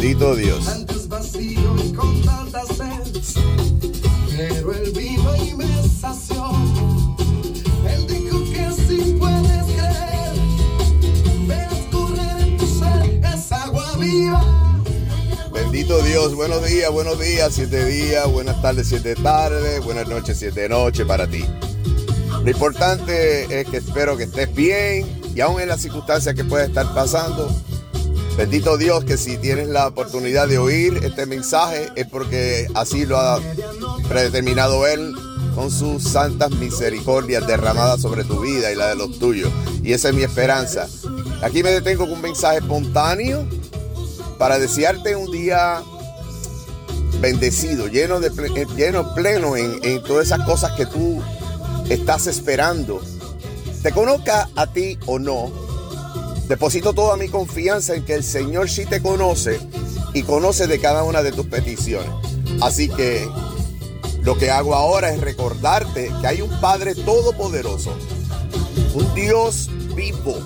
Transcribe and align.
Bendito 0.00 0.34
Dios. 0.34 0.66
Antes 0.66 1.08
vacío 1.08 1.76
y 1.84 1.92
con 1.92 2.22
tanta 2.22 2.64
sed, 2.64 3.20
pero 4.34 4.72
él 4.72 4.92
vino 4.96 5.36
y 5.36 5.54
me 5.54 5.66
sació. 5.88 6.50
Él 7.86 8.06
dijo 8.06 8.42
que 8.44 8.70
si 8.80 9.12
puedes 9.12 9.64
creer, 9.64 10.32
veas 11.46 11.74
correr 11.92 12.48
en 12.48 12.56
tu 12.56 12.66
ser 12.66 13.20
esa 13.34 13.64
agua 13.64 13.94
viva. 13.98 14.42
Bendito 15.52 16.02
Dios, 16.02 16.34
buenos 16.34 16.64
días, 16.64 16.90
buenos 16.90 17.20
días, 17.20 17.52
siete 17.52 17.84
días, 17.84 18.26
buenas 18.32 18.62
tardes, 18.62 18.88
siete 18.88 19.14
tardes, 19.16 19.84
buenas 19.84 20.08
noches, 20.08 20.38
siete 20.38 20.66
noches 20.70 21.06
para 21.06 21.26
ti. 21.26 21.44
Lo 22.42 22.50
importante 22.50 23.60
es 23.60 23.68
que 23.68 23.76
espero 23.76 24.16
que 24.16 24.24
estés 24.24 24.50
bien 24.54 25.20
y 25.34 25.42
aún 25.42 25.60
en 25.60 25.68
las 25.68 25.82
circunstancias 25.82 26.34
que 26.34 26.44
puedes 26.44 26.68
estar 26.68 26.94
pasando. 26.94 27.54
Bendito 28.40 28.78
Dios 28.78 29.04
que 29.04 29.18
si 29.18 29.36
tienes 29.36 29.68
la 29.68 29.86
oportunidad 29.86 30.48
de 30.48 30.56
oír 30.56 30.98
este 31.04 31.26
mensaje 31.26 31.90
es 31.94 32.06
porque 32.06 32.66
así 32.74 33.04
lo 33.04 33.18
ha 33.18 33.38
predeterminado 34.08 34.86
Él 34.86 35.14
con 35.54 35.70
sus 35.70 36.02
santas 36.02 36.50
misericordias 36.52 37.46
derramadas 37.46 38.00
sobre 38.00 38.24
tu 38.24 38.40
vida 38.40 38.72
y 38.72 38.76
la 38.76 38.88
de 38.88 38.94
los 38.94 39.18
tuyos. 39.18 39.52
Y 39.82 39.92
esa 39.92 40.08
es 40.08 40.14
mi 40.14 40.22
esperanza. 40.22 40.88
Aquí 41.42 41.62
me 41.62 41.70
detengo 41.70 42.04
con 42.04 42.14
un 42.14 42.22
mensaje 42.22 42.60
espontáneo 42.60 43.46
para 44.38 44.58
desearte 44.58 45.16
un 45.16 45.30
día 45.30 45.82
bendecido, 47.20 47.88
lleno 47.88 48.20
de 48.20 48.28
eh, 48.28 48.66
lleno 48.74 49.14
pleno 49.14 49.58
en, 49.58 49.80
en 49.82 50.02
todas 50.02 50.28
esas 50.28 50.46
cosas 50.46 50.72
que 50.78 50.86
tú 50.86 51.22
estás 51.90 52.26
esperando. 52.26 53.02
Te 53.82 53.92
conozca 53.92 54.48
a 54.56 54.72
ti 54.72 54.98
o 55.04 55.18
no, 55.18 55.52
deposito 56.50 56.92
toda 56.94 57.16
mi 57.16 57.28
confianza 57.28 57.94
en 57.94 58.04
que 58.04 58.12
el 58.12 58.24
Señor 58.24 58.68
sí 58.68 58.84
te 58.84 59.00
conoce 59.00 59.60
y 60.12 60.24
conoce 60.24 60.66
de 60.66 60.80
cada 60.80 61.04
una 61.04 61.22
de 61.22 61.30
tus 61.30 61.46
peticiones. 61.46 62.10
Así 62.60 62.88
que 62.88 63.24
lo 64.24 64.36
que 64.36 64.50
hago 64.50 64.74
ahora 64.74 65.14
es 65.14 65.20
recordarte 65.20 66.10
que 66.20 66.26
hay 66.26 66.42
un 66.42 66.60
Padre 66.60 66.96
todopoderoso, 66.96 67.96
un 68.94 69.14
Dios 69.14 69.70
vivo, 69.94 70.36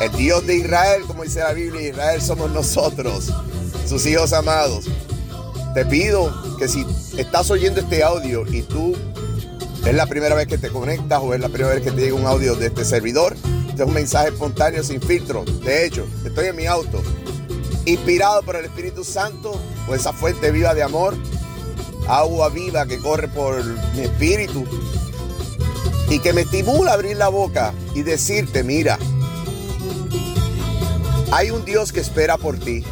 el 0.00 0.10
Dios 0.16 0.44
de 0.44 0.56
Israel, 0.56 1.02
como 1.06 1.22
dice 1.22 1.38
la 1.38 1.52
Biblia, 1.52 1.88
Israel 1.88 2.20
somos 2.20 2.50
nosotros, 2.50 3.32
sus 3.86 4.04
hijos 4.06 4.32
amados. 4.32 4.86
Te 5.72 5.86
pido 5.86 6.34
que 6.58 6.66
si 6.66 6.84
estás 7.16 7.48
oyendo 7.52 7.78
este 7.78 8.02
audio 8.02 8.44
y 8.44 8.62
tú 8.62 8.96
es 9.86 9.94
la 9.94 10.06
primera 10.06 10.34
vez 10.34 10.48
que 10.48 10.58
te 10.58 10.70
conectas 10.70 11.20
o 11.22 11.32
es 11.32 11.40
la 11.40 11.48
primera 11.48 11.76
vez 11.76 11.84
que 11.84 11.92
te 11.92 12.00
llega 12.00 12.16
un 12.16 12.26
audio 12.26 12.56
de 12.56 12.66
este 12.66 12.84
servidor, 12.84 13.36
este 13.78 13.84
es 13.84 13.88
un 13.90 13.94
mensaje 13.94 14.28
espontáneo 14.30 14.82
sin 14.82 15.00
filtro. 15.00 15.44
De 15.44 15.86
hecho, 15.86 16.04
estoy 16.24 16.48
en 16.48 16.56
mi 16.56 16.66
auto, 16.66 17.00
inspirado 17.84 18.42
por 18.42 18.56
el 18.56 18.64
Espíritu 18.64 19.04
Santo, 19.04 19.52
por 19.86 19.96
esa 19.96 20.12
fuente 20.12 20.50
viva 20.50 20.74
de 20.74 20.82
amor, 20.82 21.14
agua 22.08 22.48
viva 22.48 22.86
que 22.86 22.98
corre 22.98 23.28
por 23.28 23.64
mi 23.94 24.00
espíritu 24.00 24.64
y 26.10 26.18
que 26.18 26.32
me 26.32 26.40
estimula 26.40 26.90
a 26.90 26.94
abrir 26.94 27.18
la 27.18 27.28
boca 27.28 27.72
y 27.94 28.02
decirte, 28.02 28.64
mira, 28.64 28.98
hay 31.30 31.52
un 31.52 31.64
Dios 31.64 31.92
que 31.92 32.00
espera 32.00 32.36
por 32.36 32.58
ti. 32.58 32.82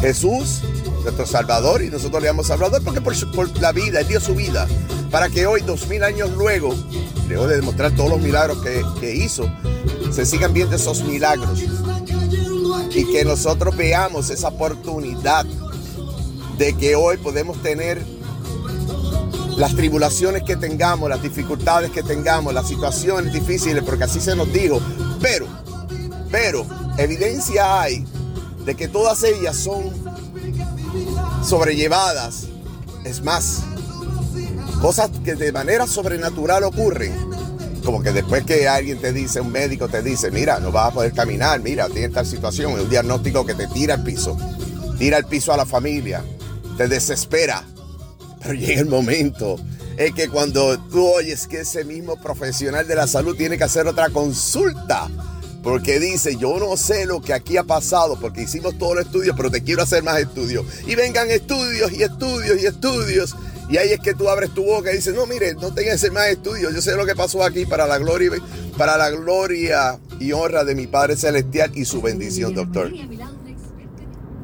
Jesús, 0.00 0.62
nuestro 1.06 1.26
Salvador, 1.26 1.82
y 1.82 1.88
nosotros 1.88 2.20
le 2.20 2.28
llamamos 2.28 2.48
Salvador 2.48 2.82
porque 2.82 3.00
por, 3.00 3.60
la 3.60 3.70
vida, 3.70 4.00
Él 4.00 4.08
dio 4.08 4.20
su 4.20 4.34
vida, 4.34 4.66
para 5.10 5.28
que 5.28 5.46
hoy, 5.46 5.60
dos 5.60 5.86
mil 5.86 6.02
años 6.02 6.30
luego, 6.36 6.74
luego 7.28 7.46
de 7.46 7.56
demostrar 7.56 7.92
todos 7.92 8.10
los 8.10 8.20
milagros 8.20 8.58
que, 8.58 8.84
que 9.00 9.14
hizo, 9.14 9.48
se 10.10 10.26
sigan 10.26 10.52
viendo 10.52 10.74
esos 10.74 11.04
milagros 11.04 11.60
y 12.90 13.04
que 13.04 13.24
nosotros 13.24 13.76
veamos 13.76 14.30
esa 14.30 14.48
oportunidad 14.48 15.46
de 16.58 16.72
que 16.76 16.96
hoy 16.96 17.18
podemos 17.18 17.62
tener 17.62 18.02
las 19.56 19.76
tribulaciones 19.76 20.42
que 20.42 20.56
tengamos, 20.56 21.08
las 21.08 21.22
dificultades 21.22 21.92
que 21.92 22.02
tengamos, 22.02 22.52
las 22.52 22.66
situaciones 22.66 23.32
difíciles, 23.32 23.84
porque 23.84 24.04
así 24.04 24.20
se 24.20 24.34
nos 24.34 24.52
dijo, 24.52 24.80
pero, 25.20 25.46
pero, 26.32 26.66
evidencia 26.98 27.80
hay 27.80 28.04
de 28.64 28.74
que 28.74 28.88
todas 28.88 29.22
ellas 29.22 29.56
son 29.56 30.05
sobrellevadas. 31.46 32.48
Es 33.04 33.22
más, 33.22 33.62
cosas 34.80 35.10
que 35.24 35.36
de 35.36 35.52
manera 35.52 35.86
sobrenatural 35.86 36.64
ocurren. 36.64 37.14
Como 37.84 38.02
que 38.02 38.12
después 38.12 38.44
que 38.44 38.66
alguien 38.68 38.98
te 38.98 39.12
dice, 39.12 39.40
un 39.40 39.52
médico 39.52 39.88
te 39.88 40.02
dice, 40.02 40.32
mira, 40.32 40.58
no 40.58 40.72
vas 40.72 40.88
a 40.88 40.94
poder 40.94 41.12
caminar, 41.12 41.60
mira, 41.60 41.88
tienes 41.88 42.12
tal 42.12 42.26
situación, 42.26 42.72
es 42.72 42.80
un 42.80 42.90
diagnóstico 42.90 43.46
que 43.46 43.54
te 43.54 43.68
tira 43.68 43.94
al 43.94 44.02
piso, 44.02 44.36
tira 44.98 45.18
al 45.18 45.26
piso 45.26 45.52
a 45.52 45.56
la 45.56 45.66
familia, 45.66 46.24
te 46.76 46.88
desespera. 46.88 47.62
Pero 48.42 48.54
llega 48.54 48.80
el 48.80 48.88
momento 48.88 49.56
en 49.96 50.12
que 50.14 50.28
cuando 50.28 50.78
tú 50.90 51.06
oyes 51.06 51.46
que 51.46 51.60
ese 51.60 51.84
mismo 51.84 52.20
profesional 52.20 52.88
de 52.88 52.96
la 52.96 53.06
salud 53.06 53.36
tiene 53.36 53.56
que 53.56 53.64
hacer 53.64 53.86
otra 53.86 54.10
consulta, 54.10 55.08
porque 55.66 55.98
dice, 55.98 56.36
yo 56.36 56.60
no 56.60 56.76
sé 56.76 57.06
lo 57.06 57.20
que 57.20 57.34
aquí 57.34 57.56
ha 57.56 57.64
pasado, 57.64 58.16
porque 58.20 58.42
hicimos 58.42 58.78
todos 58.78 58.94
los 58.94 59.06
estudios, 59.06 59.34
pero 59.36 59.50
te 59.50 59.64
quiero 59.64 59.82
hacer 59.82 60.04
más 60.04 60.20
estudios. 60.20 60.64
Y 60.86 60.94
vengan 60.94 61.28
estudios 61.28 61.90
y 61.90 62.04
estudios 62.04 62.62
y 62.62 62.66
estudios. 62.66 63.34
Y 63.68 63.76
ahí 63.76 63.90
es 63.90 63.98
que 63.98 64.14
tú 64.14 64.28
abres 64.28 64.54
tu 64.54 64.62
boca 64.62 64.92
y 64.92 64.94
dices, 64.94 65.12
no, 65.12 65.26
mire, 65.26 65.54
no 65.54 65.74
tengas 65.74 65.96
hacer 65.96 66.12
más 66.12 66.28
estudios. 66.28 66.72
Yo 66.72 66.80
sé 66.80 66.94
lo 66.94 67.04
que 67.04 67.16
pasó 67.16 67.42
aquí 67.42 67.66
para 67.66 67.88
la 67.88 67.98
gloria, 67.98 68.30
para 68.78 68.96
la 68.96 69.10
gloria 69.10 69.98
y 70.20 70.30
honra 70.30 70.62
de 70.62 70.76
mi 70.76 70.86
Padre 70.86 71.16
Celestial 71.16 71.72
y 71.74 71.84
su 71.84 72.00
bendición, 72.00 72.54
doctor. 72.54 72.92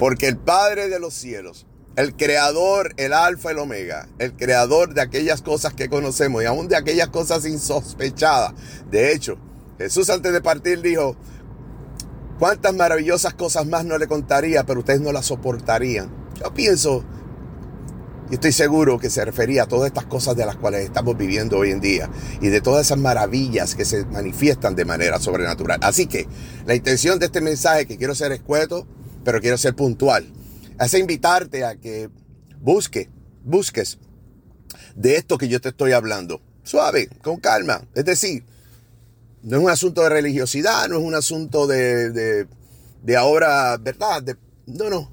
Porque 0.00 0.26
el 0.26 0.38
Padre 0.38 0.88
de 0.88 0.98
los 0.98 1.14
cielos, 1.14 1.66
el 1.94 2.16
creador, 2.16 2.94
el 2.96 3.12
alfa 3.12 3.52
el 3.52 3.60
omega, 3.60 4.08
el 4.18 4.32
creador 4.32 4.92
de 4.92 5.02
aquellas 5.02 5.40
cosas 5.40 5.72
que 5.72 5.88
conocemos 5.88 6.42
y 6.42 6.46
aún 6.46 6.66
de 6.66 6.74
aquellas 6.74 7.10
cosas 7.10 7.46
insospechadas. 7.46 8.54
De 8.90 9.12
hecho, 9.12 9.38
Jesús 9.78 10.10
antes 10.10 10.32
de 10.32 10.40
partir 10.40 10.80
dijo, 10.82 11.16
cuántas 12.38 12.74
maravillosas 12.74 13.34
cosas 13.34 13.66
más 13.66 13.84
no 13.84 13.98
le 13.98 14.06
contaría, 14.06 14.64
pero 14.64 14.80
ustedes 14.80 15.00
no 15.00 15.12
las 15.12 15.26
soportarían. 15.26 16.10
Yo 16.42 16.52
pienso, 16.52 17.04
y 18.30 18.34
estoy 18.34 18.52
seguro 18.52 18.98
que 18.98 19.10
se 19.10 19.24
refería 19.24 19.64
a 19.64 19.66
todas 19.66 19.88
estas 19.88 20.06
cosas 20.06 20.36
de 20.36 20.46
las 20.46 20.56
cuales 20.56 20.84
estamos 20.84 21.16
viviendo 21.16 21.58
hoy 21.58 21.70
en 21.70 21.80
día 21.80 22.08
y 22.40 22.48
de 22.48 22.60
todas 22.60 22.86
esas 22.86 22.98
maravillas 22.98 23.74
que 23.74 23.84
se 23.84 24.04
manifiestan 24.06 24.74
de 24.74 24.84
manera 24.84 25.18
sobrenatural. 25.18 25.78
Así 25.82 26.06
que 26.06 26.26
la 26.66 26.74
intención 26.74 27.18
de 27.18 27.26
este 27.26 27.40
mensaje, 27.40 27.86
que 27.86 27.98
quiero 27.98 28.14
ser 28.14 28.32
escueto, 28.32 28.86
pero 29.24 29.40
quiero 29.40 29.58
ser 29.58 29.74
puntual, 29.74 30.32
es 30.80 30.94
invitarte 30.94 31.64
a 31.64 31.76
que 31.76 32.08
busque, 32.60 33.10
busques 33.44 33.98
de 34.96 35.16
esto 35.16 35.38
que 35.38 35.48
yo 35.48 35.60
te 35.60 35.68
estoy 35.68 35.92
hablando. 35.92 36.40
Suave, 36.62 37.08
con 37.22 37.38
calma. 37.38 37.86
Es 37.94 38.04
decir, 38.04 38.44
no 39.42 39.56
es 39.56 39.62
un 39.62 39.70
asunto 39.70 40.02
de 40.02 40.08
religiosidad, 40.08 40.88
no 40.88 40.98
es 40.98 41.04
un 41.04 41.14
asunto 41.14 41.66
de, 41.66 42.10
de, 42.10 42.46
de 43.02 43.16
ahora, 43.16 43.76
¿verdad? 43.76 44.22
No, 44.66 44.88
no. 44.88 45.10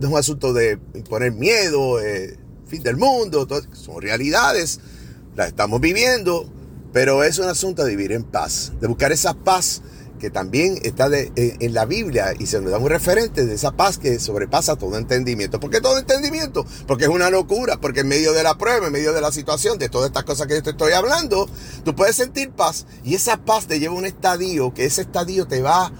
No 0.00 0.08
es 0.08 0.12
un 0.12 0.18
asunto 0.18 0.52
de 0.52 0.78
poner 1.08 1.32
miedo, 1.32 2.00
eh, 2.00 2.36
fin 2.66 2.82
del 2.82 2.96
mundo, 2.96 3.46
son 3.72 4.02
realidades, 4.02 4.80
las 5.36 5.48
estamos 5.48 5.80
viviendo, 5.80 6.50
pero 6.92 7.22
es 7.22 7.38
un 7.38 7.48
asunto 7.48 7.84
de 7.84 7.90
vivir 7.90 8.12
en 8.12 8.24
paz, 8.24 8.72
de 8.80 8.88
buscar 8.88 9.12
esa 9.12 9.34
paz 9.34 9.82
que 10.22 10.30
también 10.30 10.78
está 10.84 11.08
en, 11.12 11.74
la 11.74 11.84
Biblia 11.84 12.32
y 12.38 12.46
se 12.46 12.60
nos 12.60 12.70
da 12.70 12.78
un 12.78 12.88
referente 12.88 13.44
de 13.44 13.54
esa 13.56 13.72
paz 13.72 13.98
que 13.98 14.20
sobrepasa 14.20 14.76
todo 14.76 14.96
entendimiento. 14.96 15.58
¿Por 15.58 15.68
qué 15.70 15.80
todo 15.80 15.98
entendimiento? 15.98 16.64
Porque 16.86 17.06
es 17.06 17.10
una 17.10 17.28
locura, 17.28 17.78
porque 17.80 18.00
en 18.00 18.06
medio 18.08 18.32
de 18.32 18.44
la 18.44 18.56
prueba, 18.56 18.86
en 18.86 18.92
medio 18.92 19.12
de 19.12 19.20
la 19.20 19.32
situación, 19.32 19.80
de 19.80 19.88
todas 19.88 20.06
estas 20.06 20.22
cosas 20.22 20.46
que 20.46 20.54
yo 20.54 20.62
te 20.62 20.70
estoy 20.70 20.92
hablando, 20.92 21.48
tú 21.84 21.96
puedes 21.96 22.14
sentir 22.14 22.52
paz 22.52 22.86
y 23.02 23.16
esa 23.16 23.38
paz 23.38 23.66
te 23.66 23.80
lleva 23.80 23.96
a 23.96 23.98
un 23.98 24.06
estadio, 24.06 24.72
que 24.72 24.84
ese 24.84 25.00
estadio 25.02 25.48
te 25.48 25.60
va 25.60 25.86
a 25.86 25.92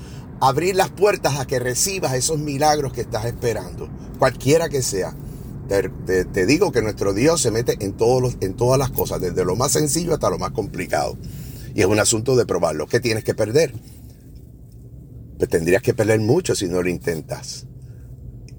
abrir 0.48 0.76
las 0.76 0.90
puertas 0.90 1.40
a 1.40 1.44
que 1.48 1.58
recibas 1.58 2.14
esos 2.14 2.38
milagros 2.38 2.92
que 2.92 3.00
estás 3.00 3.24
esperando, 3.24 3.88
cualquiera 4.20 4.68
que 4.68 4.82
sea. 4.82 5.16
Te, 5.68 5.88
te- 6.06 6.24
te 6.26 6.46
digo 6.46 6.70
que 6.70 6.80
nuestro 6.80 7.12
Dios 7.12 7.42
se 7.42 7.50
mete 7.50 7.76
en, 7.80 7.94
todos 7.94 8.22
los, 8.22 8.36
en 8.40 8.54
todas 8.54 8.78
las 8.78 8.90
cosas, 8.90 9.20
desde 9.20 9.44
lo 9.44 9.56
más 9.56 9.72
sencillo 9.72 10.14
hasta 10.14 10.30
lo 10.30 10.38
más 10.38 10.52
complicado. 10.52 11.18
Y 11.74 11.80
es 11.80 11.86
un 11.86 11.98
asunto 11.98 12.36
de 12.36 12.46
probarlo. 12.46 12.86
¿Qué 12.86 13.00
tienes 13.00 13.24
que 13.24 13.34
perder? 13.34 13.74
Tendrías 15.48 15.82
que 15.82 15.94
perder 15.94 16.20
mucho 16.20 16.54
si 16.54 16.66
no 16.68 16.82
lo 16.82 16.88
intentas. 16.88 17.66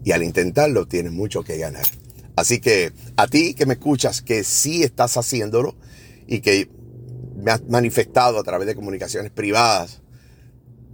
Y 0.03 0.12
al 0.12 0.24
intentarlo 0.24 0.85
tienes 0.85 1.12
mucho 1.12 1.44
que 1.44 1.57
ganar. 1.57 1.85
Así 2.35 2.59
que 2.59 2.91
a 3.15 3.27
ti 3.27 3.53
que 3.53 3.65
me 3.65 3.74
escuchas, 3.74 4.21
que 4.21 4.44
sí 4.44 4.83
estás 4.83 5.18
haciéndolo 5.18 5.75
y 6.27 6.41
que 6.41 6.69
me 7.35 7.51
has 7.51 7.63
manifestado 7.69 8.39
a 8.39 8.44
través 8.44 8.68
de 8.68 8.75
comunicaciones 8.75 9.31
privadas 9.31 10.01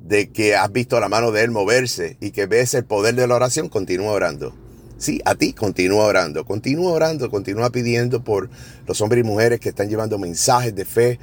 de 0.03 0.31
que 0.31 0.55
has 0.55 0.71
visto 0.71 0.99
la 0.99 1.09
mano 1.09 1.31
de 1.31 1.43
Él 1.43 1.51
moverse 1.51 2.17
y 2.19 2.31
que 2.31 2.47
ves 2.47 2.73
el 2.73 2.85
poder 2.85 3.15
de 3.15 3.27
la 3.27 3.35
oración, 3.35 3.69
continúa 3.69 4.11
orando. 4.11 4.55
Sí, 4.97 5.21
a 5.23 5.35
ti 5.35 5.53
continúa 5.53 6.05
orando, 6.05 6.45
continúa 6.45 6.91
orando, 6.91 7.29
continúa 7.29 7.69
pidiendo 7.69 8.23
por 8.23 8.49
los 8.85 8.99
hombres 9.01 9.23
y 9.23 9.27
mujeres 9.27 9.59
que 9.59 9.69
están 9.69 9.87
llevando 9.87 10.17
mensajes 10.17 10.75
de 10.75 10.83
fe, 10.83 11.19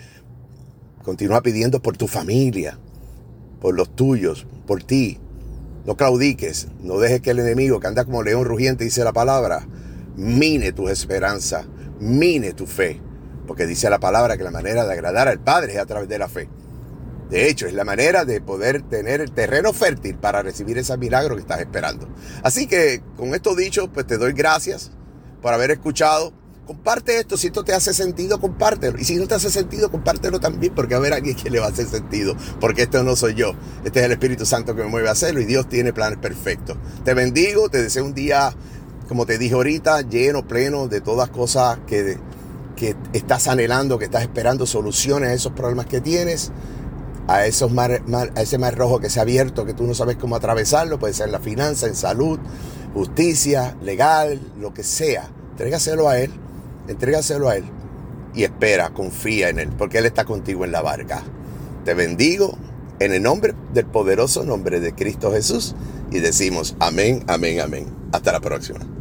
continúa 1.03 1.43
pidiendo 1.43 1.83
por 1.83 1.97
tu 1.97 2.07
familia, 2.07 2.79
por 3.61 3.75
los 3.75 3.95
tuyos, 3.95 4.47
por 4.67 4.83
ti. 4.83 5.19
No 5.85 5.97
claudiques, 5.97 6.69
no 6.81 6.99
dejes 6.99 7.21
que 7.21 7.31
el 7.31 7.39
enemigo 7.39 7.81
que 7.81 7.87
anda 7.87 8.05
como 8.05 8.23
león 8.23 8.45
rugiente, 8.45 8.85
dice 8.85 9.05
la 9.05 9.13
palabra, 9.13 9.67
mine 10.17 10.73
tu 10.73 10.89
esperanza, 10.89 11.67
mine 12.01 12.53
tu 12.53 12.67
fe. 12.67 13.01
Porque 13.47 13.67
dice 13.67 13.89
la 13.89 14.01
palabra 14.01 14.37
que 14.37 14.43
la 14.43 14.51
manera 14.51 14.85
de 14.85 14.93
agradar 14.93 15.29
al 15.29 15.39
Padre 15.39 15.75
es 15.75 15.79
a 15.79 15.87
través 15.87 16.09
de 16.09 16.19
la 16.19 16.29
fe. 16.29 16.49
De 17.31 17.49
hecho, 17.49 17.67
es 17.67 17.75
la 17.75 17.85
manera 17.85 18.25
de 18.25 18.41
poder 18.41 18.83
tener 18.83 19.21
el 19.21 19.33
terreno 19.33 19.73
fértil 19.73 20.17
para 20.17 20.43
recibir 20.43 20.79
ese 20.79 20.97
milagro 20.97 21.35
que 21.35 21.41
estás 21.41 21.61
esperando. 21.61 22.09
Así 22.43 22.67
que 22.67 23.03
con 23.17 23.35
esto 23.35 23.55
dicho, 23.57 23.89
pues 23.89 24.07
te 24.07 24.17
doy 24.17 24.33
gracias 24.33 24.93
por 25.43 25.53
haber 25.53 25.73
escuchado. 25.73 26.33
Comparte 26.67 27.21
esto, 27.21 27.37
si 27.37 27.47
esto 27.47 27.63
te 27.63 27.73
hace 27.73 27.95
sentido, 27.95 28.41
compártelo. 28.41 28.99
Y 28.99 29.05
si 29.05 29.15
no 29.15 29.29
te 29.29 29.37
hace 29.37 29.51
sentido, 29.51 29.89
compártelo 29.89 30.41
también, 30.41 30.75
porque 30.75 30.97
a 30.97 30.99
ver 30.99 31.13
a 31.13 31.17
alguien 31.17 31.37
que 31.37 31.49
le 31.49 31.61
va 31.61 31.67
a 31.67 31.69
hacer 31.69 31.87
sentido. 31.87 32.35
Porque 32.61 32.83
esto 32.83 33.05
no 33.05 33.15
soy 33.15 33.35
yo. 33.35 33.53
Este 33.85 34.01
es 34.01 34.07
el 34.07 34.13
Espíritu 34.13 34.45
Santo 34.45 34.75
que 34.75 34.83
me 34.83 34.89
mueve 34.89 35.09
a 35.09 35.13
hacerlo 35.13 35.41
y 35.41 35.45
Dios 35.45 35.69
tiene 35.69 35.93
planes 35.93 36.19
perfectos. 36.19 36.77
Te 37.05 37.15
bendigo, 37.15 37.69
te 37.69 37.81
deseo 37.85 38.05
un 38.05 38.15
día, 38.15 38.53
como 39.07 39.27
te 39.27 39.39
dije 39.39 39.55
ahorita, 39.55 40.01
lleno, 40.01 40.49
pleno 40.49 40.89
de 40.89 41.01
todas 41.01 41.31
cosas 41.31 41.79
que, 41.87 42.19
que 42.75 42.97
estás 43.13 43.47
anhelando, 43.47 43.97
que 43.97 44.07
estás 44.07 44.23
esperando 44.23 44.67
soluciones 44.67 45.31
a 45.31 45.35
esos 45.35 45.53
problemas 45.53 45.87
que 45.87 46.01
tienes. 46.01 46.51
A, 47.29 47.47
esos 47.47 47.73
mar, 47.73 48.03
a 48.35 48.41
ese 48.41 48.59
mar 48.59 48.77
rojo 48.77 48.99
que 48.99 49.09
se 49.09 49.21
ha 49.21 49.23
abierto, 49.23 49.65
que 49.67 49.75
tú 49.75 49.85
no 49.85 49.95
sabes 49.95 50.17
cómo 50.17 50.35
atravesarlo, 50.35 50.99
puede 50.99 51.15
ser 51.15 51.27
en 51.27 51.33
la 51.33 51.41
finanza, 51.41 51.87
en 51.87 51.97
salud, 51.97 52.39
justicia, 52.93 53.77
legal, 53.83 54.41
lo 54.61 54.75
que 54.75 54.83
sea. 54.83 55.31
Entrégaselo 55.53 56.09
a 56.09 56.19
Él 56.21 56.33
Entrégaselo 56.89 57.49
a 57.49 57.57
Él 57.57 57.65
y 58.35 58.45
espera, 58.45 58.91
confía 58.91 59.49
en 59.49 59.59
Él, 59.59 59.71
porque 59.77 59.99
Él 59.99 60.07
está 60.07 60.25
contigo 60.25 60.65
en 60.65 60.73
la 60.73 60.83
barca. 60.83 61.23
Te 61.85 61.95
bendigo 61.95 62.57
en 62.99 63.13
el 63.13 63.23
nombre 63.23 63.55
del 63.73 63.87
poderoso 63.87 64.45
nombre 64.45 64.81
de 64.81 64.95
Cristo 64.95 65.33
Jesús 65.33 65.75
y 66.11 66.19
decimos 66.19 66.77
amén, 66.81 67.25
amén, 67.29 67.61
amén. 67.61 67.87
Hasta 68.13 68.33
la 68.33 68.41
próxima. 68.41 68.96